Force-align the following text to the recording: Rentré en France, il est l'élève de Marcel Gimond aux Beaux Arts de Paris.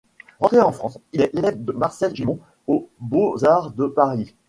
Rentré 0.39 0.59
en 0.59 0.71
France, 0.71 0.97
il 1.13 1.21
est 1.21 1.29
l'élève 1.31 1.63
de 1.63 1.73
Marcel 1.73 2.15
Gimond 2.15 2.39
aux 2.65 2.89
Beaux 2.99 3.45
Arts 3.45 3.69
de 3.69 3.85
Paris. 3.85 4.33